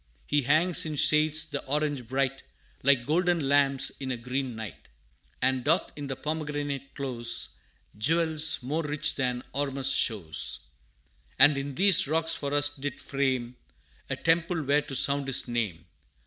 [0.25, 2.41] He hangs in shades the orange bright,
[2.81, 4.89] Like golden lamps, in a green night,
[5.43, 7.49] And doth in the pomegranate close
[7.95, 10.61] Jewels more rich than Ormus shows..........
[11.37, 13.57] And in these rocks for us did frame
[14.09, 15.85] A temple where to sound His name.